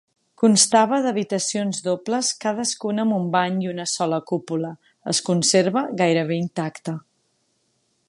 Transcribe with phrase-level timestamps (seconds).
[0.43, 4.75] Constava d'habitacions dobles cadascuna amb un bany i una sola cúpula,
[5.15, 7.01] es conserva gairebé intacte.